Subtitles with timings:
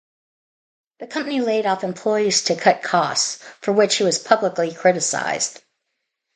[0.97, 5.61] The company laid off employees to cut costs, for which he was publicly criticised.